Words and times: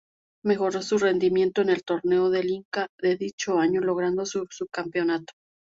Mejoró 0.43 0.81
su 0.81 0.97
rendimiento 0.97 1.61
en 1.61 1.69
el 1.69 1.83
Torneo 1.83 2.31
del 2.31 2.49
Inca 2.49 2.87
de 2.99 3.17
dicho 3.17 3.59
año, 3.59 3.81
logrando 3.81 4.23
el 4.23 4.27
subcampeonato. 4.49 5.33